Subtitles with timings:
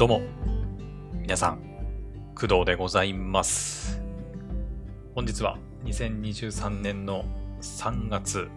[0.00, 0.22] どうも、
[1.12, 1.60] 皆さん、
[2.34, 4.00] 工藤でございます。
[5.14, 7.26] 本日は2023年の
[7.60, 8.48] 3月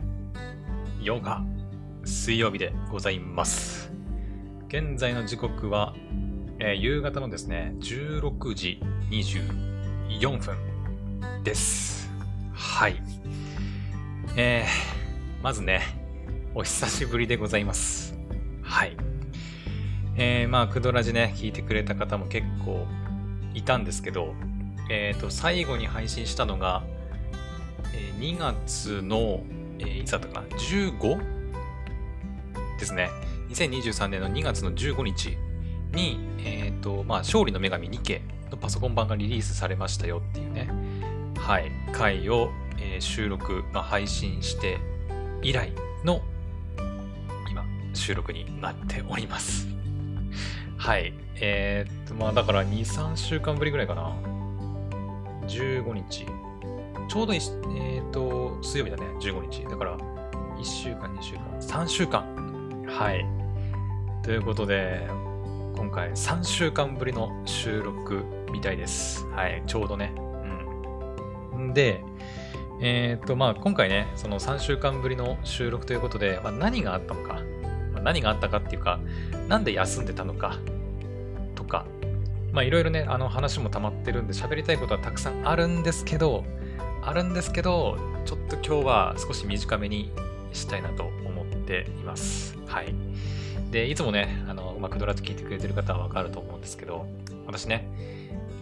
[1.02, 1.43] 8日、
[2.05, 3.91] 水曜日でございます。
[4.70, 5.93] 現在の時刻は、
[6.59, 8.82] えー夕方のですね、16時
[9.12, 12.10] 24分です。
[12.54, 13.04] はい。
[14.38, 15.82] えー、まずね、
[16.55, 18.18] お久しぶりでございます。
[18.62, 18.96] はい。
[20.16, 22.85] えー、まあ、クドラジね、聞いてくれた方も結構
[23.53, 24.36] いたんですけど、
[24.89, 26.84] えっ、と、最後に配信したのが、
[27.94, 29.41] えー2月の、
[29.80, 31.34] えーいつだったかな ?15?
[32.80, 33.09] ですね。
[33.49, 35.38] 2023年の2月の15日
[35.94, 40.70] に、えっ、と、まあ、勝利の女神2家のパソコン版がリリースされましたよっていうね、
[41.38, 44.77] はい、回を、えー収録、まあ、配信して
[45.41, 45.72] 以来
[46.03, 46.22] の
[47.50, 49.83] 今、収録になっております。
[50.84, 51.14] はい。
[51.39, 54.14] えーっと、まあだから2、3週間ぶりぐらいかな。
[55.48, 56.25] 15日。
[57.08, 59.64] ちょうど、えーっと、水曜日だね、15日。
[59.64, 59.98] だから、
[60.58, 62.86] 1週間、2週間、3週間。
[62.86, 63.25] はい。
[64.23, 65.08] ということで、
[65.78, 69.25] 今回3週間ぶりの収録みたいです。
[69.28, 69.64] はい。
[69.66, 70.14] ちょうどね。
[71.53, 71.73] うん。
[71.73, 72.03] で、
[72.81, 77.40] えーっと、まあ今回ね、その3週間ぶりの収録ということで、まあ、何があったのか。
[78.03, 79.00] 何があったかっていうか、
[79.47, 80.58] なんで休んでたのか、
[82.54, 86.46] まあいろいろね、あの話も溜まってるんで喋りたいことはたくさんあるんですけど、
[87.02, 90.12] あるんですけど、ちょっと今日は少し短めに
[90.54, 92.56] したいなと思っています。
[92.68, 92.94] はい。
[93.72, 97.08] で、いつもね、あの、まあ、クドラと聞いてくれてる方はわかると思うんですけど、
[97.48, 97.88] 私ね、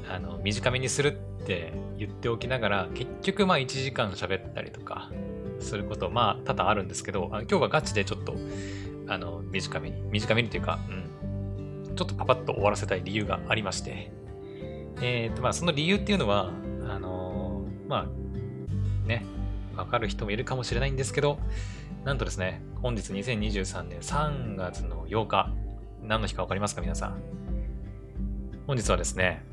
[0.09, 5.11] あの、短めにするって言っておきながら、結局まあ1時間喋ったりとか
[5.59, 8.35] すること、まあ多々あるんですけど、あ今日はガチでちょっと
[9.07, 11.09] あの、短めに、短めにというか、うん、
[11.95, 14.11] ちょっとパパッと終わらせたい理由がありまして、
[15.01, 16.51] えっ、と、まあ、その理由っていうのは、
[16.87, 19.25] あのーまあ、ね、
[19.75, 21.39] わかる人もいるかもしれないんですけど、
[22.05, 25.51] なんとですね、本日2023年3月の8日、
[26.03, 27.21] 何の日かわかりますか皆さん。
[28.67, 29.43] 本日はですね、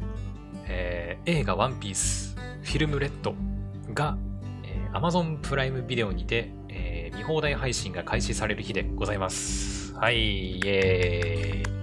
[0.66, 3.34] えー映画ワンピースフィルムレッド
[3.92, 4.16] が、
[4.64, 9.94] えー Amazon プライムビデオにて、えー見放題配信が開始される日でございます。
[9.94, 11.77] はい、イエーイ。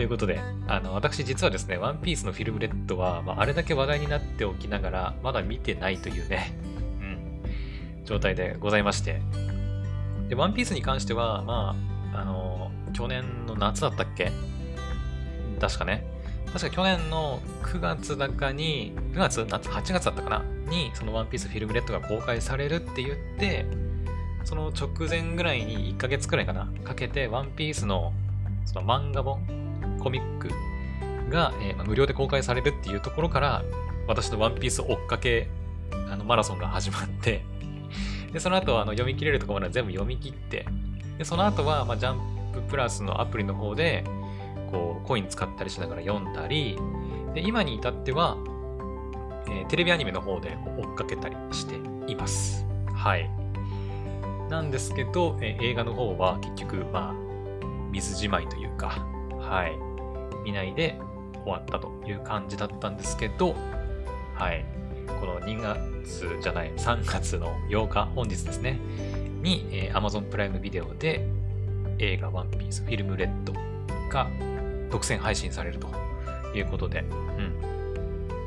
[0.00, 6.54] ということで、あの、私実はですね、ワンピースのフィルムレッドは、まあ、あれだけ話題になっておきながら、まだ見てないというね、
[7.02, 9.20] うん、状態でございまして。
[10.30, 11.76] で、ワンピースに関しては、ま
[12.14, 14.32] あ、あの、去年の夏だったっけ？
[15.60, 16.02] 確かね。
[16.46, 20.42] 確か去年の9月だかに、9月夏 ?8 月だったかな？
[20.70, 23.66] に、そのワンピースフィルムレッドが公開されるって言って、
[24.44, 28.14] その直前ぐらいに1ヶ月くらいかなかけて、ワンピースの
[28.64, 29.69] その漫画本、
[30.00, 30.48] コミック
[31.30, 33.62] が、えーまあ無料で公開されるっていうところから、
[34.08, 35.48] 私のワンピース追っかけ
[36.10, 37.44] あのマラソンが始まって、
[38.32, 40.66] で、その後はあの読み切れるところまで全部読み切って、
[41.18, 44.04] で、その後は、まあ、ジャンププラスのアプリの方で、
[44.70, 46.78] こう、コイン使ったりしながら読んだり、
[47.34, 48.36] で、今に至っては、
[49.46, 51.74] えーテレビアニメの方で追っかけたりして
[52.10, 52.66] います。
[52.94, 53.30] はい。
[54.48, 57.14] なんですけど、えー映画の方は結局、まあ、
[57.90, 59.06] 水じまいというか、
[59.38, 59.89] はい。
[60.44, 60.98] 見ないで
[61.44, 63.54] 終わったという感じだったんですけど、
[64.34, 64.64] はい。
[65.20, 68.78] この2月じゃない、3月の8日、本日ですね、
[69.42, 71.26] に、えー Amazon プライムビデオで
[71.98, 73.52] 映画ワンピースフィルムレッド
[74.08, 74.28] が
[74.90, 75.88] 独占配信されると
[76.54, 77.04] いうことで、う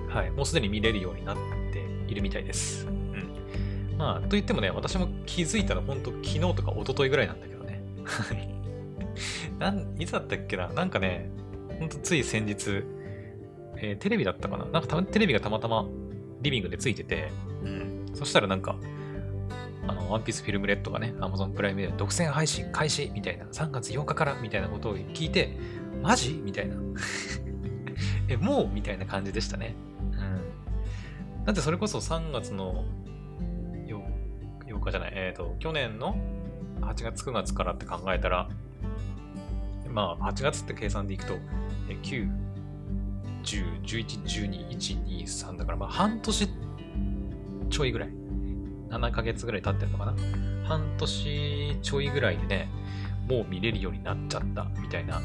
[0.07, 0.09] ん。
[0.09, 0.31] はい。
[0.31, 1.37] もうすでに見れるようになっ
[1.71, 2.87] ているみたいです。
[2.87, 3.97] うん。
[3.97, 7.81] まあ、と言ってもね、私も気づいたの本当昨日とか一昨日ぐらいなんだけどね。
[8.05, 8.49] はい。
[9.59, 10.69] なん、いつだったっけな？
[10.69, 11.29] なんかね、
[11.83, 12.85] ほんとつい先日、
[13.75, 14.65] えーテレビだったかな？
[14.67, 15.85] なんかたテレビがたまたま
[16.41, 17.29] リビングでついてて、
[17.61, 18.05] うん。
[18.13, 18.77] そしたらなんか、
[19.85, 25.57] あの、ワンピースフィルムレッドがね、Amazon プライムで独占配信開始みたいな、3月8日からみたいなことを聞いて、
[26.01, 26.41] マジ？
[26.41, 26.77] みたいな。
[28.29, 28.67] え、もう？
[28.69, 29.75] みたいな感じでしたね。
[31.37, 31.43] うん。
[31.43, 32.85] だってそれこそ3月の
[33.87, 36.15] 8, 8日じゃない、えっ、と、去年の
[36.79, 38.47] 8月9月からって考えたら、
[39.89, 41.37] まあ、8月って計算でいくと、え
[41.87, 42.29] 9、
[43.43, 46.49] 10、11、12、1、2、3だから、まあ、半年
[47.69, 48.09] ちょいぐらい。
[48.89, 50.13] 7ヶ月ぐらい経ってるのかな
[50.65, 52.69] 半年ちょいぐらいでね、
[53.27, 55.19] もう見れるようになっちゃったみたいな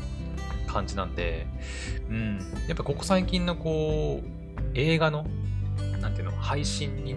[0.66, 1.46] 感じなんで、
[2.08, 4.28] うん、やっぱここ最近のこう、
[4.74, 5.26] 映画の、
[6.00, 7.16] なんていうの、配信に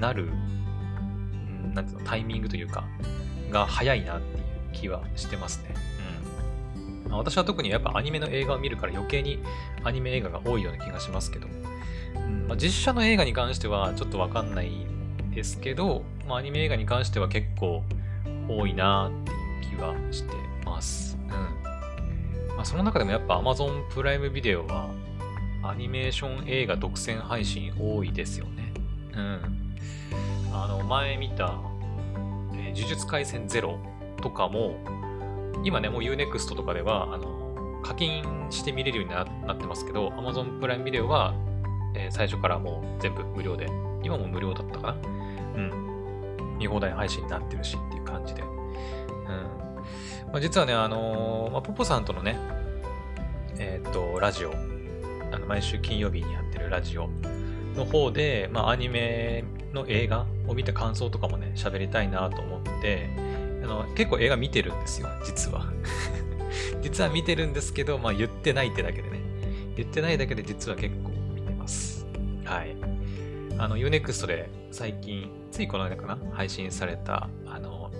[0.00, 2.84] なる、うんなんていうの、タイミングというか、
[3.50, 5.74] が早いなっていう気はしてますね。
[7.10, 9.40] まあ、私は特にやっぱアニメの映画を見るから余計に
[9.84, 14.70] アニメ映画が多いような気がしますけど、うんまあ、実写の映画に関してはちょっとわかんない
[15.34, 17.82] ですけど、まあ、アニメ映画に関しては結構
[18.48, 19.32] 多いなって
[19.66, 20.34] いう気はして
[20.64, 21.16] ます。
[21.28, 22.56] うん。
[22.56, 24.90] まあ、その中でもやっぱ Amazon プライムビデオは
[25.62, 28.72] アニメーション映画独占配信多いですよね。
[29.12, 29.76] うん。
[30.52, 31.54] あの、前見た、
[32.54, 33.78] えー、呪術廻戦ゼロ
[34.20, 34.74] とかも、
[35.64, 39.14] 今ね、もう Unext とかでは、あの、課金して見れるように
[39.46, 41.34] なってますけど、Amazon プライムビデオは、
[41.94, 43.66] えー、最初からもう全部無料で、
[44.02, 44.96] 今も無料だったかな？
[45.56, 46.56] うん。
[46.58, 48.42] 見放題配信になってるしっていう感じで。
[48.42, 48.48] うん。
[50.32, 52.38] まあ、実はね、あのー、まあ、ポポさんとのね、
[53.58, 54.52] えっ、と、ラジオ、
[55.32, 57.08] あの毎週金曜日にやってるラジオ
[57.76, 63.08] の方で、まあ、アニメの映画を見た感想とかもね、喋りたいなと思って、
[63.62, 65.66] あの結構映画見てるんですよ、実は。
[66.82, 69.20] 実は見てるんですけど、まあ言ってないってだけでね。
[69.76, 72.06] 言ってないだけで実は結構見てます。
[72.44, 72.76] はい。
[73.58, 77.90] あの、Unext で最近、ついこの間かな配信された、あの、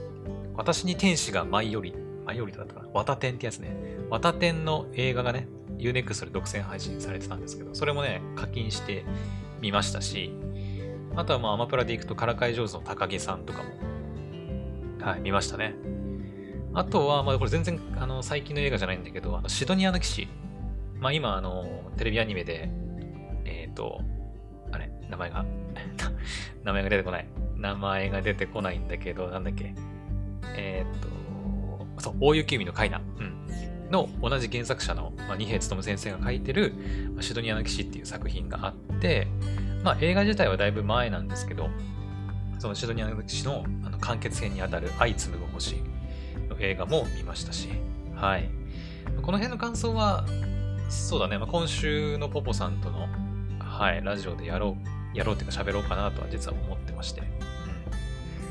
[0.57, 3.77] 私に天使が舞い降り、舞い降りだったかな綿天ってやつね。
[4.11, 5.49] 綿天の映画がね、
[5.79, 9.05] Unext で独占配信されてたんですけど、それもね、課金して
[9.61, 10.33] みましたし、
[11.17, 13.71] あとはまあアマプラで行くとからかい上手の高木さんとかも、
[15.03, 15.75] はい、見ましたね。
[16.75, 20.29] あとは、まあこれ全然あの最近の映画じゃないんだけど、あのシドニアの騎士。
[21.01, 22.71] まあ今、あの、テレビアニメで、
[23.45, 24.01] えっ、ー、と、
[24.71, 25.45] あれ、名前が
[26.65, 27.27] 名前が出てこない。
[27.57, 29.75] 名前が出てこないんだけど、なんだっけ。
[30.57, 31.01] えっ、ー、
[31.97, 32.99] と、そう、大雪海のカイナ。
[32.99, 33.41] うん。
[33.91, 36.75] の同じ原作者の、まあ、二平勉先生が書いてる、
[37.15, 39.27] ま、シドニアの騎士っていう作品があって、
[39.83, 41.69] まあ映画自体はだいぶ前なんですけど、
[42.61, 45.77] そのシドニアの騎士のあの完結編にあたる愛紡ぐ星
[46.51, 47.71] の映画も見ましたし、
[48.15, 48.51] はい。
[49.23, 50.27] この辺の感想は、
[50.91, 53.09] そうだね、まあ、今週のポポさんとの、
[53.59, 54.77] はい、ラジオでやろ
[55.15, 57.23] う、やろうっていうか喋ろうかなとは実は思ってまして。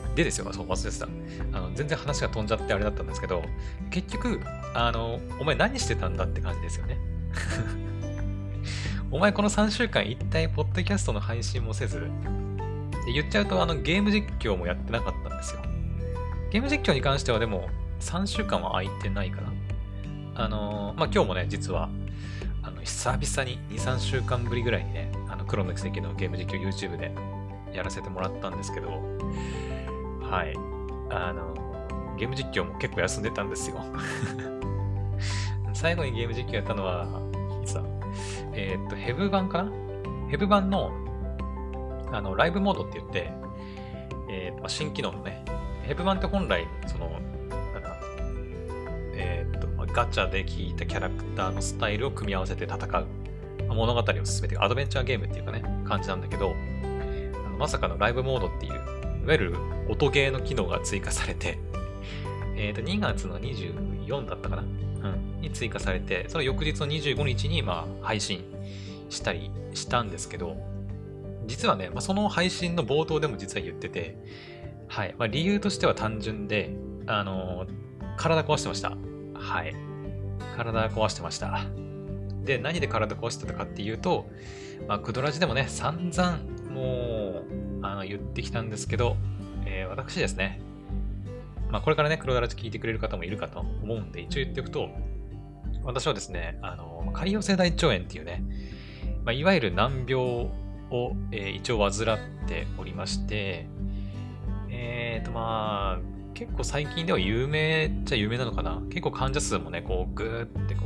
[0.07, 1.57] うん、でですよ、そう、忘れてた。
[1.57, 3.43] あの、全然話が飛んじゃってあれだったんですけど、
[3.91, 4.41] 結局、
[4.73, 6.97] あの、お前何してたんだって感じですよね。
[9.11, 12.09] お前この3週間一体ポッドキャストの配信もせず、
[13.09, 15.61] で言っちゃうとあのゲーム実況もやってなかったんですよ。
[16.51, 17.67] ゲーム実況に関してはでも
[17.99, 19.51] 3週間は空いてないかな。
[20.35, 21.89] あのー、まあ、今日もね、実は、
[22.61, 27.11] あの、久々に2、3週間ぶりぐらいにね、あの、黒の奇跡のゲーム実況 YouTube で
[27.73, 28.89] やらせてもらったんですけど、
[30.21, 30.55] はい。
[31.09, 33.83] あの、ゲーム実況も結構休んでたんですよ。
[35.73, 37.07] 最後にゲーム実況やったのは、
[37.63, 37.83] いつだ？
[38.53, 39.71] えー、っと、ヘブ版かな？
[40.29, 40.91] ヘブ版の、
[42.11, 43.31] あの、ライブモードって言って、
[44.29, 45.43] えー、まあ、新機能のね、
[45.83, 47.09] ヘブ版って本来、その、
[47.73, 47.99] なんか、
[49.13, 53.03] えー、っと、まあ、ガチャで聞いたキャラクターのスタイルを組み合わせて戦う、ま
[53.69, 58.75] あ、物語を進めていくアドベンチャーゲームっていうかね、感じなんだけど、あのまさかのライブモードっていう、い
[59.25, 59.55] わゆる
[59.89, 61.57] 音ゲーの機能が追加されて、
[62.55, 68.43] えっ、と、2月の24だったかなうんに追加されて、その翌日の25日にまあ配信
[69.09, 70.57] したりしたんですけど、
[71.59, 74.15] 実はね、まあ、その配信の冒頭でも実は言ってて、
[74.87, 75.15] はい。
[75.17, 76.73] まあ、理由としては単純で、
[77.05, 77.67] あの、
[78.15, 78.95] 体壊してました。
[79.33, 79.75] はい。
[80.55, 81.65] 体壊してました。
[82.45, 84.29] で、何で体壊してたかっていうと、
[84.87, 86.39] まあ、クドラジでもね、散々、
[86.71, 89.17] もう、あの、言ってきたんですけど、
[89.65, 90.61] えー、私ですね、
[91.69, 94.87] まあ、これからね、黒ダラジ聞いてくれる方もいるかと思うんで、一応言っておくと、
[95.83, 98.45] 私はですね、あの、潰瘍性大腸炎っていうね、
[99.25, 100.47] まあ、いわゆる難病
[100.91, 103.67] を、えー、一応患っておりまして、
[104.69, 108.81] えっ、ー、とまあ、結構最近では有名っちゃ有名なのかな。
[108.89, 110.85] 結構患者数もね、こう、ぐーってこ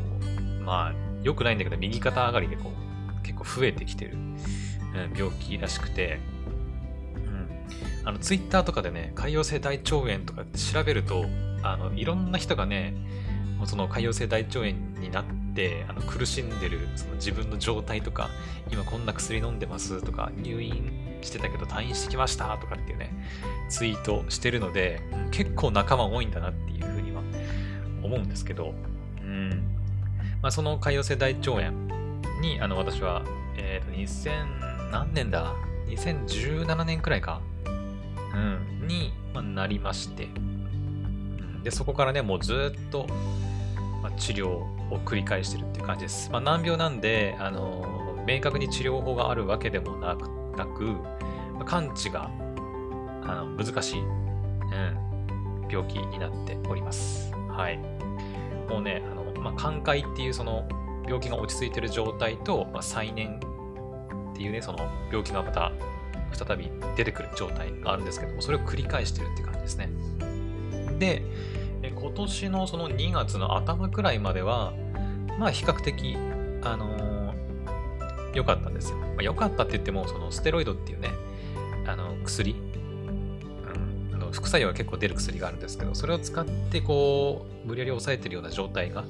[0.59, 0.93] う、まあ、
[1.23, 6.19] 良くないんだけど、右肩上がりでこう、結構増えてきてる、うん、病気らしくて、
[7.15, 7.47] うん。
[8.05, 11.25] あの、ツイッターとかでね、潰瘍性大腸炎とか調べると、
[11.61, 12.93] あの、いろんな人がね、
[13.65, 18.29] その潰瘍性大腸炎になってあの苦しんでるその自分の状態とか
[18.71, 23.11] 今こんな薬飲んでますとか入院してたけど退院してきましたとかっていうね
[23.69, 25.01] ツイートしてるので
[25.31, 27.21] 結構仲間多いんだなっていうふうには
[28.03, 28.73] 思うんですけど、
[29.21, 29.49] うん。
[30.41, 31.71] まあ、その潰瘍性大腸炎
[32.41, 33.23] にあの私は、
[33.55, 35.55] えー、と2000何年だ
[35.87, 40.27] ？2017年くらいか、うん、に、まあ、なりまして、
[41.63, 43.07] で、そこからね、もうずっと、
[44.03, 44.67] まあ、治療を
[45.05, 46.29] 繰り返してるっていう感じです。
[46.29, 52.29] まあ、難病なんで、あの明確に治療法があるわけでもなく、なくまあ、完治が
[53.23, 57.31] あの難しい、うん、病気になっております。
[57.49, 57.77] はい。
[58.69, 60.67] もうね、あのまあ、寛解っていうその
[61.05, 63.39] 病気が落ち着いてる状態と、まあ、再燃
[64.33, 65.71] っていうね、その病気がまた
[66.33, 69.89] 再び出てくる状態があるんですけども、それを繰り返してるって感じですね。
[70.99, 71.23] で、
[71.83, 74.73] で今年のその2月の頭くらいまでは、
[75.37, 76.15] まあ比較的、
[76.61, 78.97] あのー、良かったんですよ。
[78.97, 81.09] まあ、良かったって言っても、そのステロイドっていうね、
[81.85, 89.01] あの薬、うん、あの副作用が結構出る薬があるんですけど、それを使ってこう、無理やり抑えてるような状態が、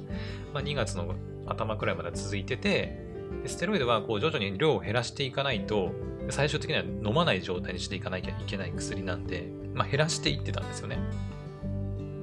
[0.52, 1.14] まあ、2月の
[1.46, 2.98] 頭くらいまで続いてて、
[3.46, 5.92] ステロイドはこう徐々に量を減らしていかないと、
[6.28, 10.98] 最終的には飲まない状態にしていかなきゃいけない薬なんで、まあ、減らしていってたんですよね。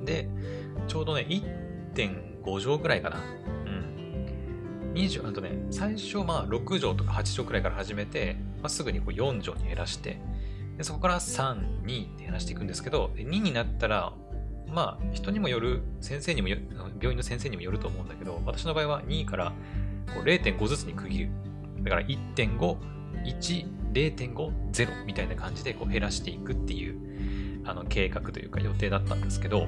[0.05, 0.27] で、
[0.87, 3.17] ちょうどね、1.5錠くらいかな。
[3.65, 4.93] うん。
[4.93, 10.19] 20、あとね、最初まあ6錠とか8錠くらいから始めて、まあ、すぐにこう4錠に減らして、
[10.77, 14.13] でそこから3、2って減らしていくんですけど、2になったら、
[14.67, 16.57] まあ人にもよる、先生にもよ
[16.99, 19.53] 病院の先生にもよると思うんだけど、私の場合は2から
[20.13, 21.29] こう0.5ずつに区切る。
[21.83, 22.77] だから1.5、
[23.25, 24.33] 1、0.5、
[24.71, 29.67] 0みたいな感じでこう減らしていくっていうあの計画というか予定だったんですけど、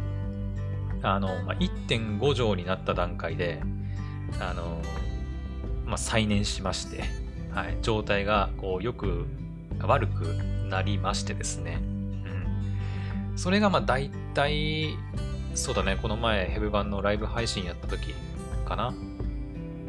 [1.04, 3.62] あの、まあ、1.5畳になった段階で、
[4.40, 4.82] あの、
[5.86, 7.04] まあ、再燃しまして、
[7.52, 9.28] はい、状態がこうよく
[9.82, 10.24] 悪く
[10.70, 11.80] なりましてですね。
[11.82, 13.38] うん。
[13.38, 14.98] それがまあ大体、
[15.54, 18.14] そうだね、この前ヘブ版のライブ配信やった時
[18.66, 18.94] かな。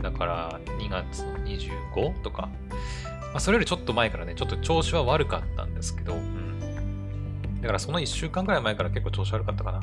[0.02, 2.50] だから2月25とか、
[3.32, 7.60] まあ、それよりちょっと前からね、ちょっと調子は悪かったんですけど、うん。
[7.62, 9.80] だからその1週間くらい前から結構調子悪かったかな。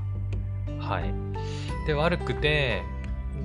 [0.91, 1.13] はい。
[1.87, 2.83] で、悪くて、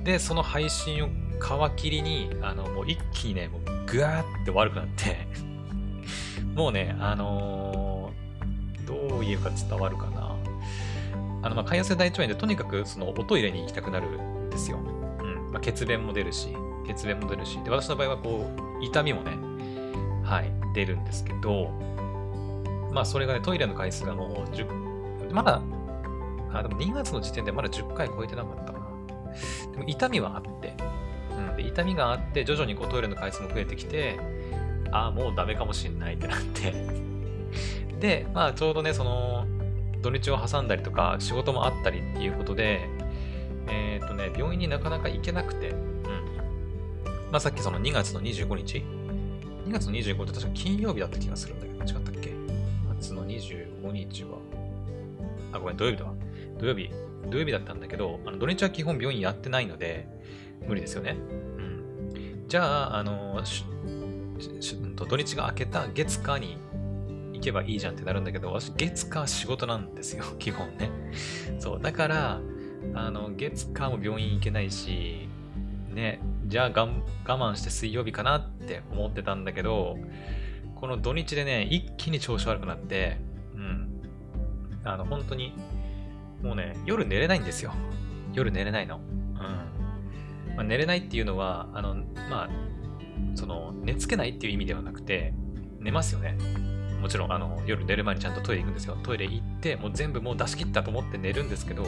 [0.03, 5.27] で、その配信を皮切りに、あの、もう一気にね、もうぐわーって悪くなって
[6.53, 10.35] もうね、あのー、どう言うか伝わるかな。
[11.41, 14.79] あの、まあ、潰瘍性大腸炎でとにかくそのおトイレに行きたくなるんですよ。
[15.21, 15.51] うん。
[15.53, 16.49] まあ、血便も出るし、
[16.85, 18.45] 血便も出るし、で、私の場合はこ
[18.81, 19.31] う、痛みもね、
[20.25, 21.71] はい、出るんですけど、
[22.91, 25.61] まあ、それがね、トイレの回数がもう10、まだ
[26.53, 28.87] あ、でも2月の時点でまだ10回超えてなかったかな。
[29.71, 30.75] でも痛みはあって、
[31.31, 34.19] うん、で痛みがあって、徐々にこうトイレの回数も増えてきて、
[34.91, 36.73] ああ、もうダメかもしんないってなって
[37.99, 39.45] で、まあちょうどね、その、
[40.01, 42.87] 土日を挟んだりとか、仕事もあったりっていうことで、
[43.67, 45.77] えっ、ー、とね、病院になかなか行けなくて、うん。
[47.31, 48.83] まあさっきその2月の25日
[49.67, 54.37] ?2 月の25って確か金曜日だった気がするんだけど、違ったっけ ?2 月の25日は、
[55.51, 56.13] あ、ごめん、土曜日だわ。
[56.59, 56.89] 土曜日、
[57.29, 60.07] 土曜日だったんだけど、あの土日は基本病院やってないので、
[60.67, 61.11] 無理ですよね。
[61.11, 62.45] うん。
[62.47, 63.41] じゃあ、あの、
[65.07, 66.57] 土日が明けた月火に
[67.33, 70.89] 行けばいいじゃんってなるんだけど、私、月火仕事なんですよ、 基本ね。
[71.59, 72.41] そう、だから、
[72.93, 75.27] あの、月火も病院行けないし、
[75.89, 79.97] ね、じゃあ我慢して水曜日かなって思ってたんだけど、
[80.75, 83.17] この土日でね、一気に調子悪くなって、
[83.55, 84.01] うん。
[84.83, 85.53] あの、本当に、
[86.41, 87.73] もうね、夜寝れないんですよ。
[88.33, 88.97] 夜寝れないの。
[88.97, 90.55] うん。
[90.55, 91.95] まあ、寝れないっていうのは、あの、
[92.29, 92.49] まあ、
[93.35, 95.33] その、寝つけないっていう意味ではなくて、
[95.79, 96.37] 寝ますよね。
[97.01, 98.97] もちろん、あの、夜寝る前にちゃんとトイレ行くんですよ。
[99.03, 101.85] トイレ行って、もう全部もう出し切ったと思って寝るんですけど、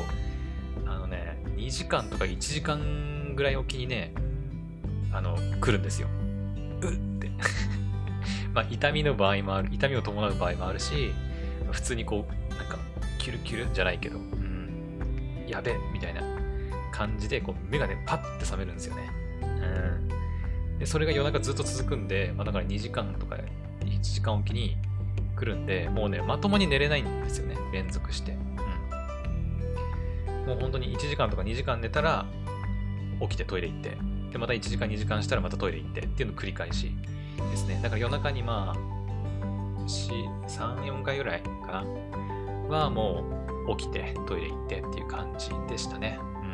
[0.85, 4.13] あのね、2時間とか1時間ぐらいおきにね、
[5.11, 6.07] あの、来るんですよ。
[6.81, 7.29] うって
[8.53, 11.11] まあ、痛みの場合もある、痛みを伴う場合もあるし、
[11.71, 12.77] 普通にこう、なんか、
[13.17, 14.17] キュルキュルじゃないけど、
[15.49, 16.21] やべみたいな
[16.91, 19.09] 感じで、こう、目がね、パッて覚めるんですよね。
[19.41, 20.79] うん。
[20.79, 23.37] で、それが夜中ずっと続くんで、まあ、だから2時間とか
[23.81, 24.77] 1時間おきに
[25.35, 27.55] 来るんで、もうね、まともに寝れないんですよね。
[27.71, 28.31] 連続して。
[28.31, 28.39] うん。
[30.47, 32.25] もう本当に1時間とか2時間寝たら、
[33.21, 33.97] 起きてトイレ行って、
[34.31, 36.91] で、また1時間2時間したらまたトイレ行ってっていうの繰り返し
[37.51, 37.79] ですね。
[37.81, 38.79] だから夜中にまあ、
[39.87, 41.85] 3、4回ぐらいかな。
[42.69, 43.38] はもう
[43.75, 46.19] 起きてトイレ行ってっていう感じでしたね。
[46.21, 46.49] うん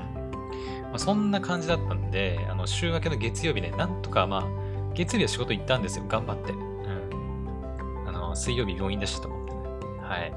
[0.84, 6.54] まあ、そんな感じだったんで、あの週明けの月曜日ね、なんとかまあ、月曜日は仕事行ったんですよ、頑張って。
[6.54, 8.08] うん。
[8.08, 9.60] あの、水曜日病院だしたと思ってね。
[10.02, 10.34] はい。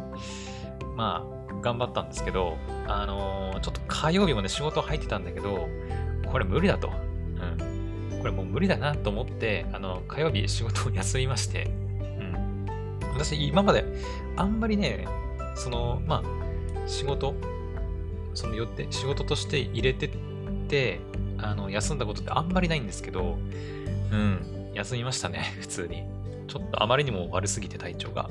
[0.96, 2.56] まあ、頑張ったんですけど、
[2.86, 5.68] あのー、ちょっと火曜日もね、仕事入ってたんだけど、
[6.26, 6.88] これ無理だと。
[6.88, 8.18] うん。
[8.18, 11.70] これもう無理だなと思って、あの、火曜日仕事を休みまして、
[12.00, 12.66] うん。
[13.12, 13.84] 私、今まで、
[14.36, 15.06] あんまりね、
[15.54, 16.47] その、まあ、
[16.88, 17.34] 仕事、
[18.34, 20.10] そのよって仕事として入れてっ
[20.68, 21.00] て、
[21.38, 23.38] あの、休んだことってあんまりないんですけど、
[24.12, 26.04] うん、休みましたね、 普通に。
[26.46, 28.30] ちょっとあまりにも悪すぎて体調が。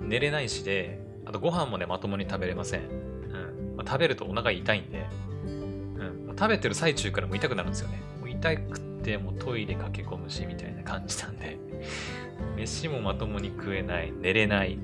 [0.00, 0.08] うん。
[0.08, 2.82] 寝れないしで、あとご飯もね、まともに食べれません。
[2.82, 3.76] うん。
[3.76, 5.06] まあ、食べるとお腹痛いんで、
[5.44, 6.34] うん。
[6.38, 8.00] 食べてる最中からも痛くなるんですよね。
[8.20, 11.58] もう痛くて、もうトイレ駆け込むし、みたいな感じなんで、
[12.56, 14.78] 飯もまともに食えない、寝れない。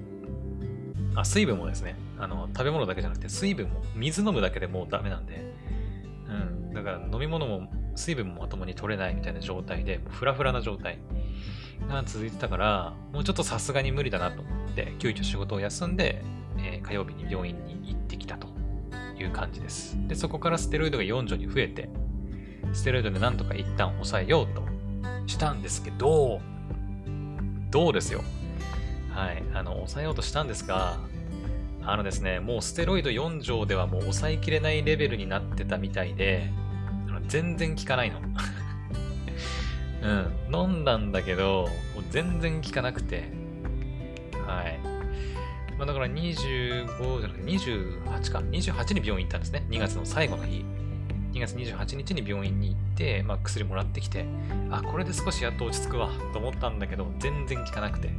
[1.16, 5.52] あ、水分もですね、あの、食べ物だけじゃなくて、水分も、水飲むだけでもうダメなんで、
[6.28, 10.98] うん、だから飲み物も、水分もまともに取れないみたいな状態で、フラフラな状態
[11.88, 16.22] が続いてたから、もうちょっとさすがに無理だなと思って、急遽仕事を休んで、
[16.58, 18.48] えー、火曜日に病院に行ってきたと
[19.18, 19.96] いう感じです。
[20.08, 21.88] で、そこからステロイドが4錠に増えて、
[22.72, 24.62] ステロイドでなんとか一旦抑えようと
[25.26, 26.40] したんですけど、
[27.70, 28.22] どうですよ。
[29.16, 29.42] はい。
[29.54, 30.98] あの、抑えようとしたんですが、
[31.82, 36.50] あのですね、もうステロイド4錠ではもう抑えきれないレベルになってたみたいで、
[37.08, 38.20] あの全然効かないの。
[40.02, 40.54] うん。
[40.54, 43.24] 飲んだんだけど、もう全然効かなくて、
[44.46, 44.78] はい。
[45.78, 48.40] まあ、だから25じゃなくて28か。
[48.40, 49.64] 28に病院行ったんですね。
[49.70, 50.62] 2月の最後の日。
[51.32, 54.26] 2月28日に病院に行って、まあ、薬もらってきて、
[54.70, 58.10] あ、これで少しやっと落ち着くわと思ったんだけど、全然効かなくて。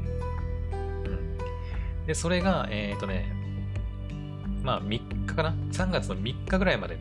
[2.08, 3.32] で、それが、えっ、ー、とね、
[4.64, 6.98] まあ3日かな ?3 月の3日ぐらいまで、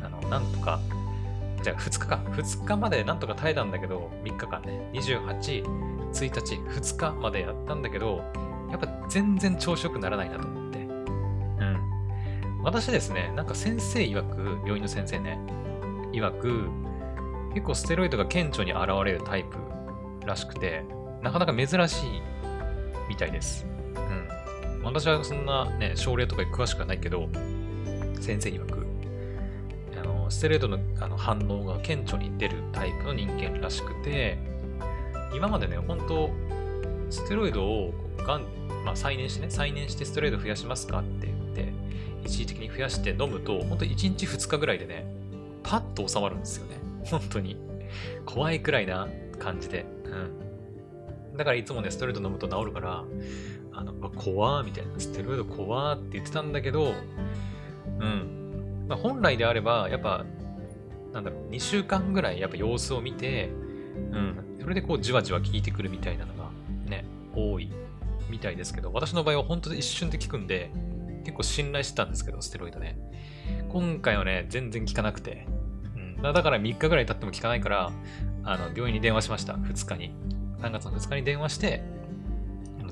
[0.00, 0.80] あの、なんとか、
[1.62, 2.20] じゃあ2日か。
[2.28, 5.64] 2日までなんとか耐えたんだけど、3日間ね、28、
[6.12, 8.22] 1日、2日までやったんだけど、
[8.70, 10.78] やっぱ全然調子よくならないなと思って。
[10.78, 12.62] うん。
[12.62, 15.40] 私ですね、なんか先生曰く、病院の先生ね、
[16.12, 16.68] 曰く、
[17.52, 19.58] 結構ステロイドが顕著に現れるタイプ
[20.24, 20.84] らしくて、
[21.20, 22.22] なかなか珍しい
[23.08, 23.66] みたいです。
[24.86, 27.28] 私はそんなね、症例とかに詳しくはないけど、
[28.20, 28.86] 先生に曰く、
[30.00, 34.38] あの、ステロイドのあの反応が顕著に出るタイプの人間らしくて、
[35.34, 36.30] 今までね、本当
[37.10, 38.44] ステロイドをがん、
[38.84, 41.72] まあ、再燃してね、再燃してストレート増やしますかって言って、
[42.24, 45.06] 一時的に増やして飲むと、本当1日2日ぐらいでね、
[45.62, 46.76] パッと収まるんですよね。
[47.04, 47.56] 本当に。
[48.24, 49.08] 怖いくらいな
[49.38, 49.84] 感じで。
[50.04, 51.36] うん。
[51.36, 53.04] だからいつもね、ストレート飲むと治るから、
[53.76, 56.94] あの、怖ーみたいな、ステロイド怖ーって言ってたんだけど、
[58.00, 58.86] うん。
[58.88, 60.24] まあ、本来であれば、やっぱ、
[61.12, 63.50] なんだろう、2週間ぐらいやっぱ様子を見て、
[64.12, 64.58] うん。
[64.60, 66.50] それでこうじわじわ効いてくるみたいなのが
[66.86, 67.70] ね、多い
[68.30, 70.70] みたいですけど、私の場合は本当に一瞬で効くんで、
[71.24, 72.98] 結構信頼してたんですけど、ステロイドね。
[73.68, 75.46] 今回はね、全然効かなくて。
[75.94, 77.92] うん、だから3日ぐらい経っても効かないから、
[78.42, 79.52] あの、病院に電話しました。
[79.54, 80.14] 2日に。
[80.60, 81.82] 3月の2日に電話して、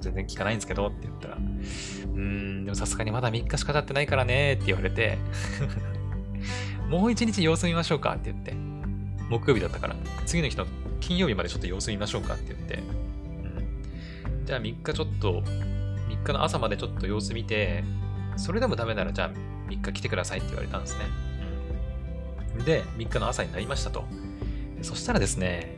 [0.05, 5.19] 全然効かないんですけどって言ったら、うーん、でもさすがにまだ3日しか経ってないからねって言われて
[6.89, 8.55] もう1日様子見ましょうかって言って、
[9.29, 10.67] 木曜日だったから、次の日の
[11.01, 12.83] 金曜日までちょっと様子見ましょうかって言って、
[14.45, 17.83] じゃあ3日ちょっと、3日の朝までちょっと様子見て、
[18.37, 19.31] それでもダメならじゃあ
[19.71, 21.05] 3日来てくださいって言われたんですね。
[22.65, 24.05] で、3日の朝になりましたと。
[24.83, 25.75] そしたらですね、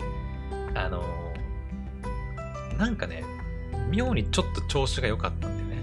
[0.74, 1.04] あの
[2.76, 3.22] なんかね、
[3.88, 5.76] 妙にちょっと調子が良かったんだよね。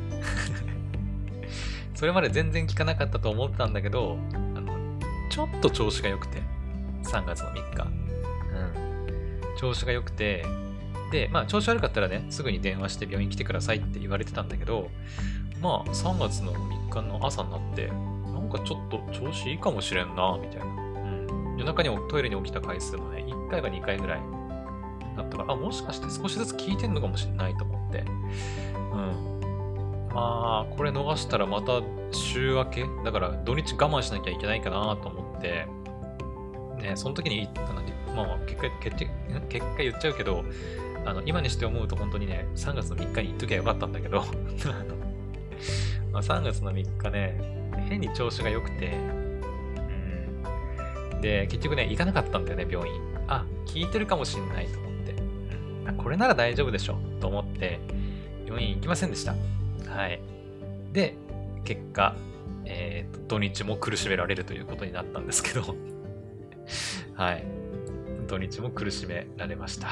[1.96, 6.42] それまで全然効かなかったと思ったんだけど、あの、ちょっと調子が良くて、
[7.04, 7.84] 3月の3日。
[7.84, 9.58] うん。
[9.58, 10.46] 調子が良くて、
[11.12, 14.90] で、まあ、調子悪かったらね、すぐに電話して病院来てくださいって言われてたんだけど、
[15.62, 20.66] まあ、3月の3日の朝になって、なんかちょっと調子いいかもしれんな、みたいな。
[20.66, 21.56] うん。
[21.58, 24.22] 夜中にトイレに起きた回数もね、1回か2回ぐらい
[25.16, 28.00] だったから、あ、もしかして少しずつ効いてんのかもしれないと思って。
[28.00, 30.10] うん。
[30.14, 32.86] まあ、これ逃したらまた週明け？
[33.04, 35.66] だから土日我慢しなきゃいけないかなと思って、
[36.82, 39.12] ね、その時に言ったのに、まあ、結果、結果、
[39.50, 40.44] 結果言っちゃうけど、
[41.06, 44.24] あの、今にして思うと本当にね、3月の3日に行っときゃよかったんだけど
[46.12, 48.94] まあ、3月の3日ね、変に調子が良くて、
[51.22, 52.96] で、結局ね、行かなかったんだよね、病院。
[53.28, 54.93] あ、聞いてるかもしんないと思っ。
[55.98, 57.80] これなら大丈夫でしょ、と思って、
[58.46, 59.36] 病院行きませんでした。
[59.88, 60.20] はい。
[60.92, 61.16] で、
[61.64, 62.16] 結果、
[62.66, 65.76] えー、土日も苦しめられるということになったんですけど
[67.16, 67.44] はい。
[68.28, 69.90] 土日も苦しめられました。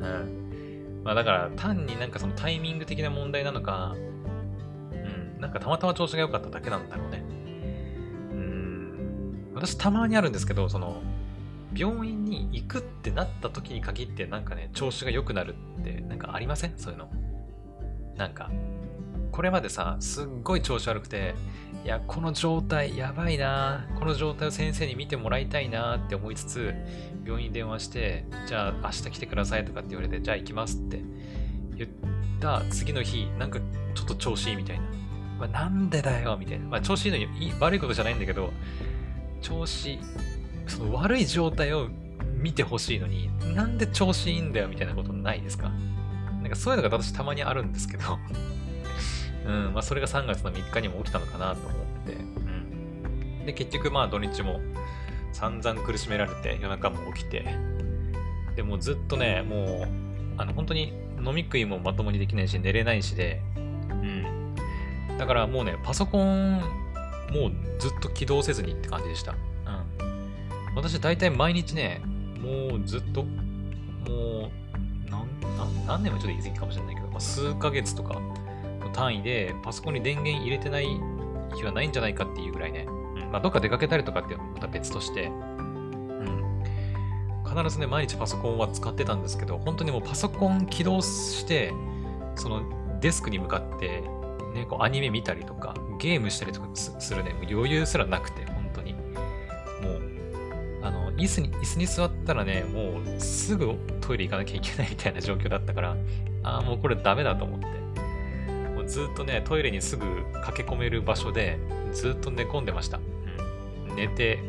[0.00, 1.02] うん。
[1.04, 3.94] まあだから単になんかそのタイミング的な問題なのか、
[4.92, 7.24] うん、なんかたまたま調子が良かっただけなんだろうね。
[8.32, 9.52] うん。
[9.54, 11.02] 私たまにあるんですけど、その、
[11.74, 16.72] 病院に行くってなった時に限ってなんかね、調子が良くなるってなんかありません？
[16.76, 17.10] そういうの。
[18.16, 18.50] なんか、
[19.30, 21.34] これまでさ、すっごい調子悪くて、
[21.84, 26.74] いや、この状態やばいなこの状態を先生に見てもらいたいなって思いつつ、
[27.24, 31.00] 病院に電話して、じゃあ明日来てくださいとかって言われて、じゃあ行きますって
[31.76, 31.90] 言っ
[32.38, 33.58] た次の日、なんか
[33.94, 34.84] ちょっと調子いいみたいな。
[35.40, 36.66] まあ、なんでだよみたいな。
[36.66, 38.52] まあ調子いいのに悪いことじゃないんだけど、
[39.40, 39.98] 調子
[40.72, 41.88] その悪い状態を
[42.34, 45.70] 見てほしいのに、なんで調子いいんだよみたいなことないですか？
[46.42, 48.18] なんかそういうのが私たまにあるんですけど
[49.46, 52.20] うん、まあそれが3月の3日にも起きたのかなと思ってて、う
[53.42, 53.46] ん。
[53.46, 54.60] で、結局まあ土日も
[55.32, 57.44] 散々苦しめられて夜中も起きて、
[58.56, 59.88] でもずっとね、もう、
[60.36, 60.92] あの本当に
[61.24, 64.54] 飲み食いもまともにできないし寝れないしで、うん。
[65.18, 69.34] だからもうね、パソコンもうずっと起動せずにって感じでした。
[70.74, 72.02] 私大体毎日ね、
[72.40, 74.50] もうずっと、もう、
[75.10, 80.86] 何何年もちょっと言い過ぎかもしれないけど、まあ、数ヶ月とかの単位でパソコンに電源入れてない
[81.54, 82.90] 日はないんじゃないかっていうぐらいね、う
[83.24, 86.62] ん、まあ、どっか出かけたりとかってまた別として、うん、
[87.44, 91.72] 必ずね、毎日パソコンは使ってたんですけど、本当にもうパソコン起動して、
[92.34, 92.62] その
[93.00, 94.02] デスクに向かって、
[94.54, 98.46] ね、こうアニメ見たりとか、ゲームしたりとかするね、余裕すらなくて、
[101.22, 105.96] 椅子に、椅子に座ったらね、もうすぐトイレ行かなきゃいけないみたいな状況だったから、
[106.42, 107.66] ああ、もうこれダメだと思って。
[108.74, 110.04] もうずっとね、トイレにすぐ
[110.42, 111.58] 駆け込める場所で、
[111.92, 112.98] ずっと寝込んでました。
[113.88, 114.40] うん、寝て、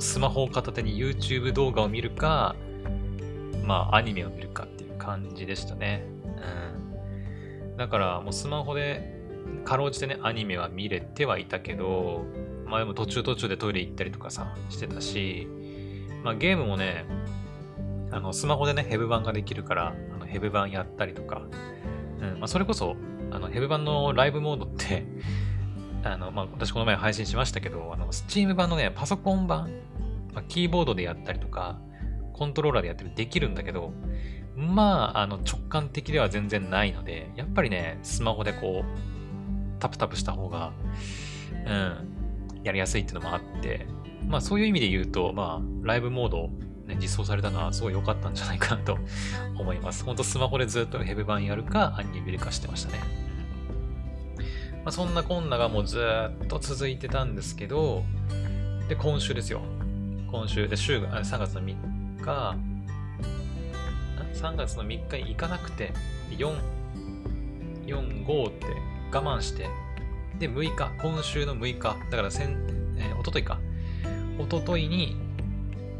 [0.00, 2.56] スマホを片手に YouTube 動画を見るか、
[3.64, 6.04] まあ、アニメを見るかっていう感じでしたね。
[7.62, 7.76] うん。
[7.76, 9.14] だから、もうスマホで、
[9.64, 12.24] かろうじてね、アニメは見れてはいたけど、
[12.66, 15.46] まあでも途中途中でトイレ行ったりとかさ、してたし、
[16.24, 17.04] まあゲームもね、
[18.10, 21.42] あの、スマホでね、ヘブ版ができるから、あのヘブ版やったりとか、
[22.20, 22.96] うん、まあそれこそ、
[23.30, 25.04] あの、ヘブ版のライブモードって
[26.02, 29.70] あの、まあ私この前配信しましたけど、あの、スチーム版のね、パソコン版、
[30.32, 31.78] まあ、キーボードでやったりとか、
[32.32, 33.92] コントローラーでやったりできるんだけど、
[34.56, 40.72] まあ、あの、直感的では全然ないので、やっぱりね、スマホでこう、タプタプした方が、
[41.66, 43.86] うん、やりやすいっていうのもあって、
[44.26, 46.50] まあそういう意味で言うと、まあライブモード、
[46.86, 48.98] ね、実装されたのはすごい良かったんじゃないかなと
[49.58, 50.04] 思います。
[50.04, 53.24] ほんとスマホでずっとヘブ版やるか、アニメ化してましたね。
[54.84, 55.98] まあ、そんなこんながもうず
[56.44, 58.04] っと続いてたんですけど、
[58.88, 59.62] で、今週ですよ。
[60.30, 61.74] 今週で週が3月の3
[62.20, 62.56] 日、
[64.34, 65.94] 3月の3日に行かなくて、
[66.36, 66.54] 4、
[67.86, 68.66] 4、5って
[69.10, 69.68] 我慢して、
[70.38, 72.50] で、6日、今週の6日、だから先、
[72.98, 73.58] えー、おとといか。
[74.38, 75.16] おとといに、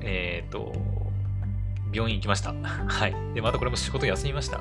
[0.00, 0.72] えっ、ー、と、
[1.92, 2.52] 病院行きました。
[2.62, 3.14] はい。
[3.34, 4.60] で、またこれも仕事休みました。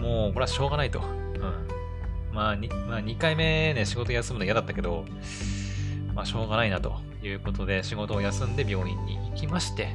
[0.00, 0.04] うん。
[0.04, 1.00] もう、これはしょうがないと。
[1.00, 2.34] うん。
[2.34, 5.04] まあ、2, まあ、2回目ね、仕事休むの嫌だったけど、
[6.14, 9.94] まあ、しょうがないなということで、仕事を休んで病院に行きまして、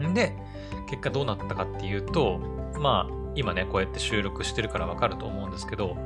[0.00, 0.06] うん。
[0.10, 0.34] んで、
[0.88, 2.38] 結果どうなったかっていうと、
[2.78, 5.96] まあ、今ね、こうやって収録してるからわかると思うんですけど、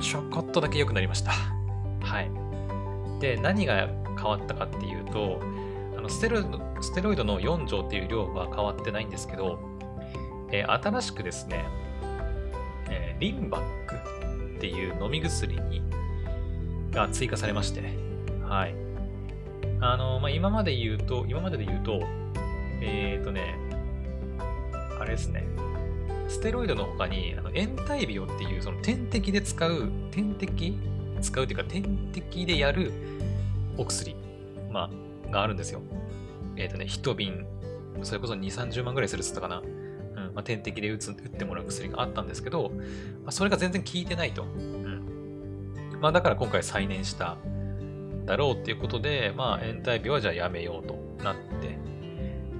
[0.00, 1.32] ちょこっとだけ良くなりました。
[2.00, 2.43] はい。
[3.24, 5.40] で、何が変わったかっていうと、
[5.96, 9.58] あのステロイドステロイドの4錠っていう量は変わってないんですけど、
[10.52, 11.64] えー、新しくですね、
[12.90, 13.94] えー、リンバック
[14.56, 15.82] っていう飲み薬に
[16.90, 17.80] が追加されまして、
[18.42, 18.74] はい。
[19.80, 22.02] あの、まあ、今まで言うと、今までで言うと、
[22.82, 23.56] えっ、ー、とね、
[25.00, 25.46] あれですね、
[26.28, 30.78] ステロイドの他に、あの延滞病っていう、その点滴で使う、点滴
[31.24, 31.82] 使うっていうか、点
[32.12, 32.92] 滴でやる
[33.76, 34.14] お薬、
[34.70, 34.90] ま
[35.28, 35.82] あ、があるんですよ。
[36.56, 37.46] えっ、ー、とね、一瓶、
[38.02, 39.58] それこそ2、30万ぐらいするっつったかな。
[39.58, 42.70] うん、まあ、点滴で打つ、打ってもらう薬があったんですけど、
[43.24, 44.42] まあ、それが全然効いてないと。
[44.42, 45.04] うん。
[46.00, 47.38] まあ、だから今回再燃した
[48.26, 51.78] だろうっていうことで、まあ、延滞病はじゃあやめようとなって、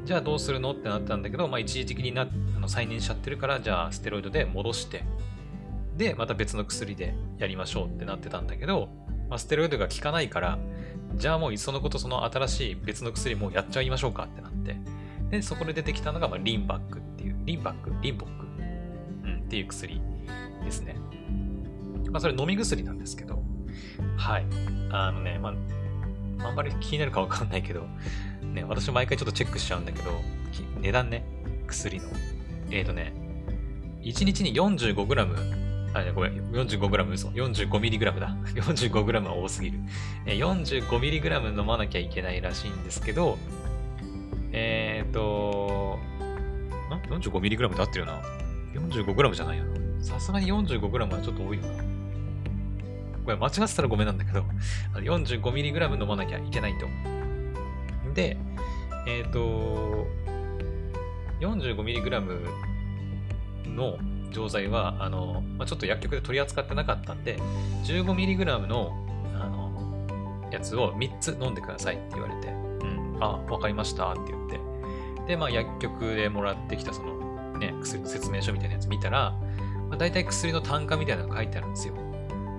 [0.05, 2.23] じゃあどうするのってなったんだけど、まあ、一時的にな
[2.57, 5.05] あの再燃しちゃってるから、じゃあステロイドで戻して、
[5.97, 8.89] で、また別の薬でやりましょうってなってたんだけど、
[9.29, 10.59] まあ、ステロイドが効かないから、
[11.17, 14.77] じゃあもういっそのことその新しい別の薬もやっちゃいましょうかってなって、
[15.31, 18.47] で、そこで出てきたのが、まあ、リンバックっていう、リンバック、リンボック、
[19.25, 20.01] うん、っていう薬
[20.65, 20.97] ですね。
[22.11, 23.43] まあ、それ飲み薬なんですけど、
[24.17, 24.47] はい。
[24.91, 25.55] あのね、ま
[26.45, 27.87] あ、あんまり気になるかわかんないけど、
[28.43, 30.11] ね、私毎回ちょっとチェックしちゃうんだけど、
[30.81, 31.25] 値段ね、
[31.67, 32.09] 薬の。
[32.71, 33.13] えっ、ー、とね、
[34.03, 35.64] 1日に 45g、
[35.95, 37.29] あ、ごめん、45g 嘘。
[37.29, 38.37] 45mg だ。
[38.55, 39.79] 45g は多すぎる。
[40.27, 43.39] 45mg 飲まなきゃいけないらしいんですけど、
[44.51, 45.99] えっ、ー、と、
[47.09, 48.21] ?45mg で合ってるよな。
[48.75, 50.05] 45g じゃないよな。
[50.05, 51.85] さすがに 45g はちょっと多いよな。
[53.25, 54.45] これ間違ってたらごめんなんだけど、
[54.95, 56.87] 45mg 飲まなきゃいけないと。
[58.15, 58.37] で、
[59.07, 60.09] えっ、ー、と、
[61.41, 62.11] 45mg
[63.69, 63.97] の
[64.35, 67.39] 錠剤は、あの、まあ、ちょっと薬局で取り扱ってなかったんで、
[67.85, 68.93] 15mg の、
[69.35, 72.53] あの、やつを3つ飲んでくださいって言われて、う
[72.85, 74.61] ん、あ、わかりましたって言って。
[75.29, 79.31] で、まあ薬局でもらってきたそのね、薬の説明書みたいなやつ見たら、
[79.89, 81.95] まあ、大体薬の単価みたいなのが書いてあるんですよ。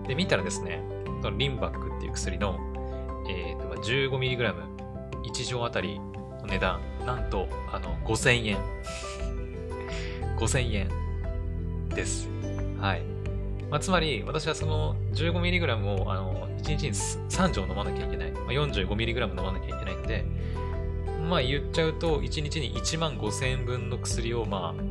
[0.08, 0.82] で、見たらですね、
[1.22, 2.60] そのリンバックっていう薬の、
[3.30, 4.54] えーと、15mg、
[5.24, 8.58] 1錠あたりの値段、なんと、あの、5000円。
[10.38, 11.05] 5000円
[11.90, 12.30] です。
[12.80, 13.02] はい。
[13.70, 18.32] まあ、つまり、私はその 15mg を、あの、1日に3錠飲まなきゃいけない。
[18.32, 20.26] まあ、45mg 飲まなきゃいけないので、
[21.30, 24.82] まあ言っちゃうと、1日に1万5000円分の薬を、まあ、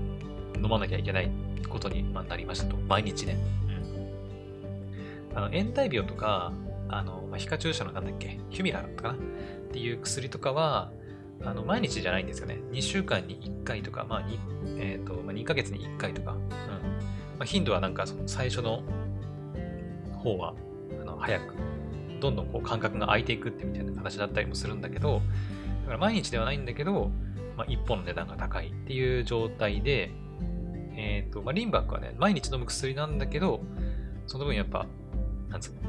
[0.61, 1.31] 飲まなきゃいけない
[1.69, 2.77] ことになりましたと。
[2.89, 3.37] 毎日ね。
[5.33, 5.39] うん。
[5.39, 6.53] あの、延滞病とか、
[6.89, 9.15] あの、まあ、皮下注射のなんだっけ、ヒュミラだったかな？
[9.15, 9.17] っ
[9.73, 10.91] ていう薬とかは、
[11.43, 12.59] あの、毎日じゃないんですよね。
[12.73, 14.39] 2週間に1回とか、まあ、2、
[14.79, 16.84] えっ、ー、と、まあ、2ヶ月に1回とか、うん。
[17.39, 18.83] まあ、頻度はなんか、その最初の
[20.15, 20.55] 方は、
[21.03, 21.55] あの、早く、
[22.21, 25.21] どんどんこう間隔が空いていくってみたいな形だったりもするんだけど、
[25.83, 27.11] だから毎日ではないんだけど、
[27.57, 30.11] まあ、1本の値段が高いっていう状態で、
[30.97, 33.61] えっ、ー、と、まあ、リンバックはね、毎日飲む薬なんだけど、
[34.27, 34.87] その分やっぱ、
[35.51, 35.81] なんつうの、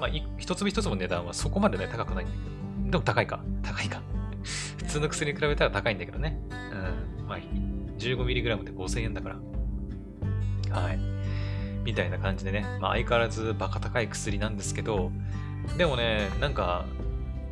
[0.00, 2.38] まあ、一粒一粒の値段はそこまでね、高くないんだけ
[2.84, 4.02] ど、でも高いか、高いか。
[4.78, 6.40] 普通の薬に比べたら高いんだけどね。
[6.50, 7.26] うん。
[7.26, 7.38] まあ、
[7.98, 9.36] 15mg で5000円だから。
[10.70, 10.98] はい。
[11.84, 15.10] みたいな感じでね、まあ、相変わらずバカ高い薬なんですけど、
[15.76, 16.84] でもね、なんか、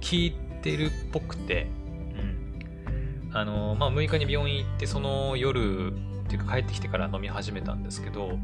[0.01, 1.67] 効いてるっぽくて、
[2.15, 3.31] うん。
[3.33, 8.39] あの、まあ、6日に病院行って、その夜、っていうか帰ってきてから飲み始めたんですけど、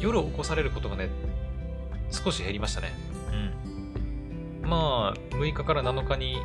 [0.00, 1.10] 夜起こされることがね、
[2.10, 2.92] 少し減りましたね。
[4.62, 4.68] うん。
[4.68, 6.36] まあ、6日から7日に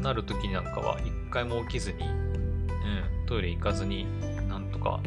[0.00, 4.06] なる時なんかは、1回も起きずに、うん、トイレ行かずに、
[4.48, 5.00] なんとか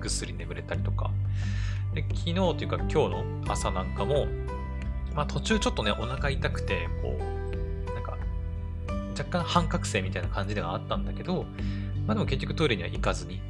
[0.00, 1.10] ぐっすり眠れたりとか。
[1.94, 4.26] で、昨日というか今日の朝なんかも、
[5.14, 8.16] まあ途中ちょっとね、お腹痛くて、こう、なんか、
[9.18, 11.44] 若干半覚醒みたいな感じではあったんだけど、
[12.06, 13.40] まあでも結局トイレには行かずに、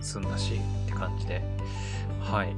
[0.00, 0.54] 済んだし
[0.84, 1.42] って感じで、
[2.20, 2.54] はい。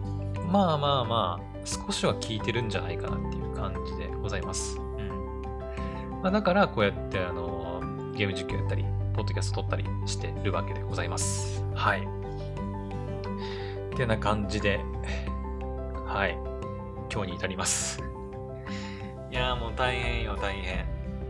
[0.50, 4.78] まあまあまあ、少しは効いてるんじゃないかなっていう感じでございます。
[4.78, 6.20] うん。
[6.22, 7.80] まあ、だから、こうやって、あの、
[8.16, 11.62] ゲーム実況やったり、ポッドキャスト撮ったりしてるわけでございます。
[11.74, 12.23] はい。
[13.94, 14.80] ってな感じで、
[16.04, 16.36] はい。
[17.12, 18.02] 今日に至ります。
[19.30, 20.84] いやーもう大変よ、大変。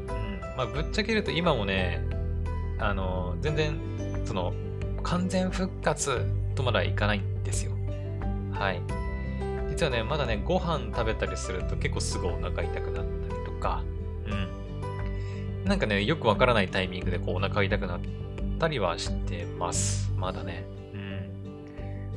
[0.08, 0.40] うん。
[0.56, 2.02] まあ、ぶっちゃけると今もね、
[2.78, 3.78] あの、全然、
[4.24, 4.54] その、
[5.02, 6.24] 完全復活
[6.54, 7.72] とまだいかないんですよ。
[8.52, 8.80] はい。
[9.68, 13.82] 実はね、まだね、ご飯食べたりすると結構すぐお腹痛くなったりとか、
[14.26, 15.64] うん。
[15.66, 18.00] なんかね、よくわからないタイミングでこうお腹痛くなっ
[18.58, 20.10] たりはしてます。
[20.16, 20.64] まだね。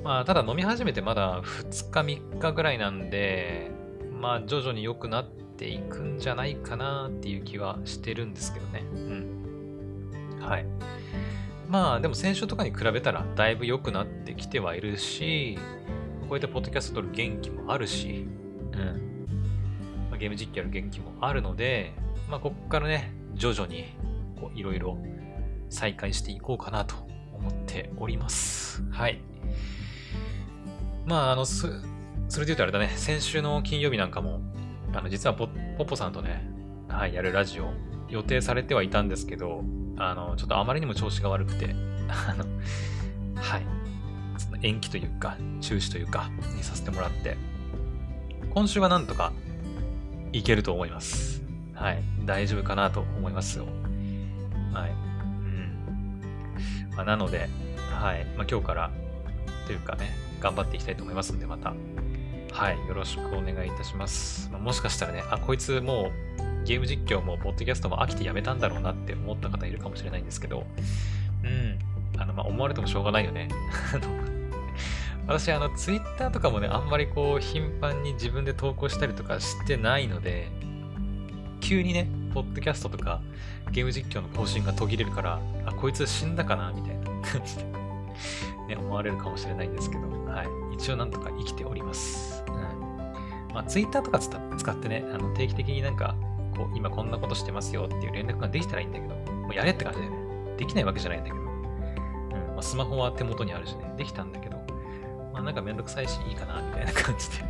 [0.08, 3.72] まあ、ただ飲み始めてまだ2日3日ぐらいなんで、
[4.22, 8.86] まあ、徐々に良くなっていくんじゃないかなっていう気はしてるんですけどね。
[8.93, 10.39] うん。
[10.39, 10.65] はい。
[11.67, 15.60] まあでも先週とかに比べたらだいぶ良くなってきてはいるし、
[16.22, 18.30] こうやってポッドキャスト撮る元気もあるし、
[18.72, 19.28] うん。
[20.10, 21.91] まあ、ゲーム実況やる元気もあるので、
[22.30, 23.88] まあこっからね、徐々に
[24.39, 24.98] こういろいろ
[25.70, 26.96] 再開していこうかなと
[27.34, 28.82] 思っております。
[28.89, 29.20] はい。
[31.08, 34.41] まああの、それで言うとあれだね、先週の金曜日なんかも、
[34.93, 36.46] あの実はポッポさんとね、
[36.89, 37.72] はい、やるラジオ
[38.10, 39.63] 予定されてはいたんですけど、
[39.98, 41.74] あの、ちょっとあまりにも調子が悪くて、
[42.10, 42.46] あの、
[43.36, 43.65] はい。
[44.62, 47.38] 延期というか、中止というか、にさせてもらって、
[48.54, 49.32] 今週はなんとか
[50.34, 51.41] いけると思います。
[51.74, 52.04] はい。
[52.26, 53.65] 大丈夫かなと思いますよ。
[54.74, 54.89] はい。
[54.89, 56.91] うん。
[56.96, 57.48] まあ、なので、
[57.91, 58.26] はい。
[58.36, 58.91] まあ、今日から
[59.67, 61.73] というかね、頑張っていきたいと思いますんで、また、
[62.52, 62.88] はい。
[62.88, 64.50] よろしくお願いいたします。
[64.52, 70.65] まあ、もしかしたらね、あ、こいつもうゲーム実況もポッドキャストも飽きてやめたんだろうなって思った方いるかもしれないんですけど、
[71.43, 71.80] うん。
[72.19, 73.47] あの、まあ、思われてもしょうがないよね。
[75.28, 80.47] 私、あの、ツイッターとかもね、あんまりこう、頻繁に自分で投稿したりとかしてないので、
[81.60, 83.21] 急にね、ポッドキャストとか、
[83.71, 87.65] ゲーム実況の更新が途切れるから、あ、こいつ死んだかなみたいな感じで
[88.67, 90.75] ね、思われるかもしれないんですけど、はい。
[90.75, 92.43] 一応なんとか生きております。
[92.47, 92.53] うん。
[93.53, 96.15] まあ、ツイッターとか使ってね、あの定期的になんか
[96.58, 100.17] こう、今こんなことしてますよっていう連絡ができたらいいんだけど、もうやれって感じでね、
[100.58, 104.58] できないわけじゃないんだけど、うん、まあ、スマホは手元にあるしね、できたんだけど、
[105.32, 107.45] まあなんかめんどくさいしいいかな、みたいな感じで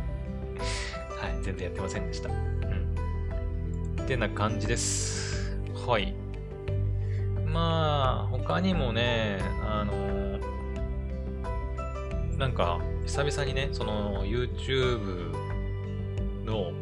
[1.18, 2.28] はい、全然やってませんでした。
[2.28, 4.02] うん。
[4.02, 5.58] ってな感じです。
[5.86, 6.14] はい。
[7.46, 10.17] まあ、他にもね、あの、
[12.38, 15.34] なんか、久々にね、その YouTube
[16.44, 16.72] の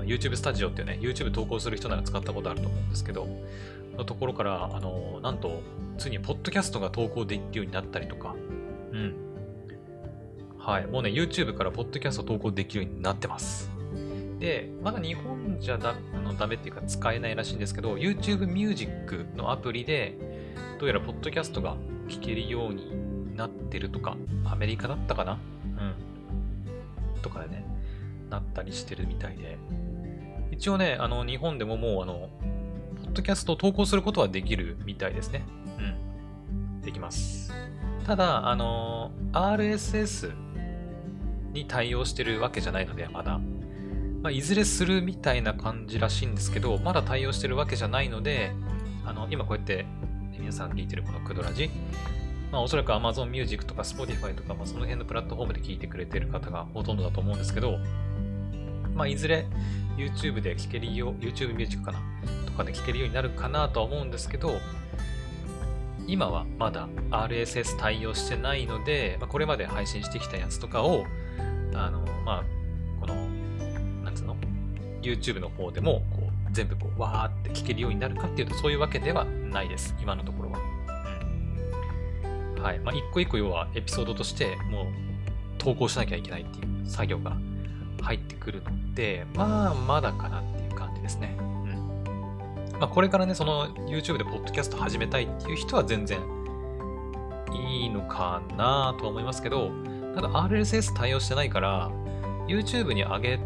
[0.00, 3.26] の YouTube スタジオっていうね、YouTube 投稿する人なら使ったことあると思うんですけど、
[3.96, 5.62] のところから、あの、なんと、
[5.98, 8.34] ついにポッドキャストが投稿できるようになったりとか、
[8.92, 9.14] うん。
[10.58, 10.86] はい。
[10.86, 13.70] もうね、YouTube からポッドキャスト投稿できるようになってます。
[14.38, 20.16] で、まだ日本じゃだあのダメっていうか使えないらしいんですけど、YouTube Music のアプリで、
[20.78, 21.76] どうやらポッドキャストが
[22.08, 23.09] 聞けるように
[23.40, 25.38] なってるとか、アメリカだったかな？
[27.14, 27.20] うん。
[27.22, 27.64] とかでね、
[28.28, 29.58] なったりしてるみたいで。
[30.50, 32.28] 一応ね、あの、日本でももう、あの、
[33.02, 35.42] ポッドキャストを投稿することはできるみたいですね。
[35.78, 36.80] うん。
[36.82, 37.52] できます。
[38.06, 40.32] ただ、あの、RSS
[41.52, 43.40] に対応してるわけじゃないので、まだ。
[44.22, 48.52] まあ、いずれするみたいな感じらしいんですけど、まだ対応してるわけじゃないので、
[49.06, 49.86] あの、今こうやって
[50.38, 51.70] 皆さん聞いてるこのクドラジ、
[52.52, 57.78] まあ、おそらく Amazon Music とか Spotify とか、まあ、その辺のプラットフォームで聞いてくれてる方がほとんどだと思うんですけど、
[58.94, 59.46] まあ、いずれ
[59.96, 62.00] YouTube で聞けるよう、YouTube Music かな
[62.46, 64.58] とかで聞けるようになるかなとは思うんですけど、
[66.06, 71.04] 今はまだ RSS 対応してないので、まあ、これまで配信してきたやつとかを、
[71.74, 72.44] あの、まあ、
[73.00, 73.14] この、
[74.02, 74.36] なんつうの
[75.02, 79.94] ?YouTube の方でも、こう、全部こう、わーって聞けるようになるかっていうと、そういうわけではないです。
[80.00, 80.69] 今のところは。
[82.60, 82.78] はい。
[82.80, 84.86] まあ、一個一個要はエピソードとして、もう、
[85.58, 87.36] 投稿しなきゃいけないっていう作業が
[88.02, 91.36] 入ってくるので、まあ、まだかなっていう感じですね。
[91.38, 91.50] うん
[92.80, 96.18] まあ、これからね、その YouTube でポッドキャスト始めたいっていう人は全然
[97.52, 99.70] いいのかなとは思いますけど、
[100.14, 101.90] ただ RSS 対応してないから、
[102.48, 103.40] YouTube に上げ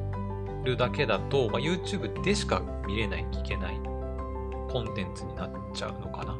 [0.65, 3.81] るだけだと、まあ、YouTube でしか見れない、聞けない
[4.71, 6.35] コンテンツになっちゃうのかな。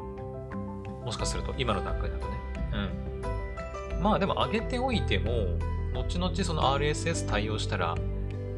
[1.05, 2.33] もしかすると、今の段階だとね。
[2.75, 4.01] うん。
[4.01, 5.57] まあでも上げておいても、
[5.93, 7.95] 後々その RSS 対応したら、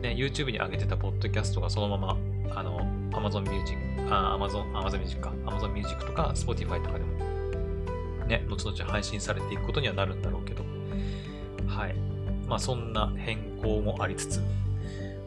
[0.02, 2.18] ね、YouTube に上げてたポッドキャストがそのまま、
[2.56, 2.80] あの、
[3.12, 3.78] Amazon Music、
[4.10, 10.64] あ、Amazon、Amazon Music か、Amazon Music とか Spotify とかでも、ね、後々配信されていくことにはなるんだろうけど、
[11.68, 11.96] はい。
[12.48, 14.42] まあそんな変更もありつつ、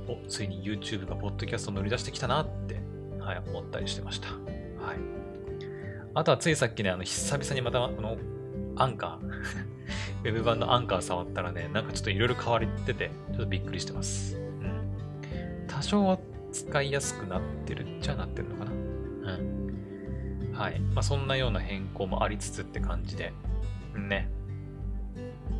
[0.08, 2.80] お、ついに YouTube がポッドキャスト乗り出してきたなって、
[3.20, 4.28] はい、思ったりしてました。
[4.28, 4.40] はい。
[6.14, 8.16] あとはついさっきね、あの、久々にまた、この、
[8.76, 9.26] アンカー、
[10.24, 14.36] ウェブ版のアンカー触ったらね、なんかちょっといろいろ変わってて、ちょっとびっくりしてます。
[14.36, 15.66] うん。
[15.66, 16.18] 多少は
[16.52, 18.72] 使いやすくなってるっちゃなってるのかな。
[18.72, 20.52] うん。
[20.52, 20.80] はい。
[20.80, 23.32] まあ、そんなような変更もありつつって感じで、
[23.96, 24.30] ね。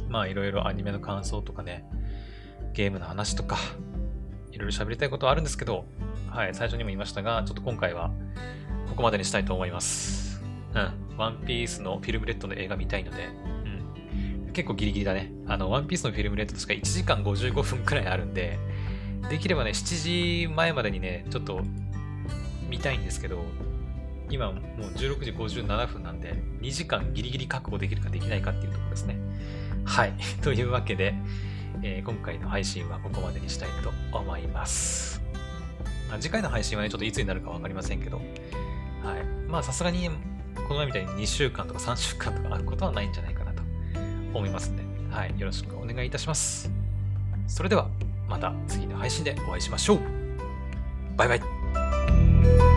[0.09, 1.85] まあ、いろいろアニメの感想とかね、
[2.73, 3.57] ゲームの話とか、
[4.53, 5.87] いろいろ喋りたいことはあるんですけど、
[6.29, 8.11] はい、最初にも言いましたが、ちょっと今回は
[8.88, 10.42] ここまでにしたいと思います。
[10.75, 10.92] うん。
[11.16, 13.29] ワンピースのフィルムレッドの映画見たいので、
[14.46, 14.53] うん。
[14.53, 15.33] 結構ギリギリだね。
[15.46, 18.59] あの、ワンピースのフィルムレッドとしか1時間55分くらいあるんで、
[19.29, 21.62] できればね、7時前までにね、ちょっと
[22.68, 23.44] 見たいんですけど、
[24.31, 24.62] 今もう
[24.96, 29.16] 16時57分なんで、2時間ギリギリ確保できるかできないかっていうところですね。
[29.85, 30.14] はい。
[30.42, 31.14] というわけで、
[31.83, 35.23] えー、今回の配信はここまでにしたいと思います。
[36.18, 39.25] 次回の配信はね、ちょっといつになるかわかりませんけど、はい。
[39.49, 40.11] まあさすがに、
[40.70, 43.61] この前みたいに2週間とか3週間とかあることはないんじゃないかなと
[44.33, 45.35] 思いますんで、はい。
[45.37, 46.70] よろしくお願いいたします。
[47.48, 47.88] それでは、
[48.28, 50.00] また次の配信でお会いしましょう。
[51.16, 52.69] バイバイ。